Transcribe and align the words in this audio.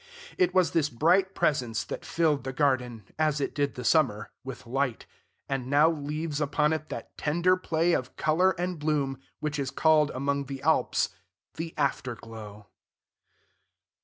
It 0.35 0.51
was 0.51 0.71
this 0.71 0.89
bright 0.89 1.35
presence 1.35 1.83
that 1.83 2.03
filled 2.03 2.43
the 2.43 2.51
garden, 2.53 3.03
as 3.19 3.39
it 3.39 3.53
did 3.53 3.75
the 3.75 3.83
summer, 3.83 4.31
with 4.43 4.65
light, 4.65 5.05
and 5.47 5.67
now 5.67 5.91
leaves 5.91 6.41
upon 6.41 6.73
it 6.73 6.89
that 6.89 7.15
tender 7.19 7.55
play 7.55 7.93
of 7.93 8.15
color 8.15 8.55
and 8.59 8.79
bloom 8.79 9.19
which 9.41 9.59
is 9.59 9.69
called 9.69 10.09
among 10.15 10.45
the 10.45 10.63
Alps 10.63 11.09
the 11.53 11.75
after 11.77 12.15
glow. 12.15 12.65